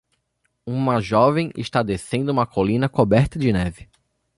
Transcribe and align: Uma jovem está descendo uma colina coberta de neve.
Uma 0.65 0.99
jovem 0.99 1.51
está 1.55 1.83
descendo 1.83 2.31
uma 2.31 2.47
colina 2.47 2.89
coberta 2.89 3.37
de 3.37 3.53
neve. 3.53 3.87